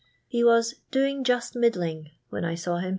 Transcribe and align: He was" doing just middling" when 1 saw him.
He 0.27 0.43
was" 0.43 0.73
doing 0.89 1.23
just 1.23 1.55
middling" 1.55 2.09
when 2.31 2.41
1 2.41 2.57
saw 2.57 2.77
him. 2.79 2.89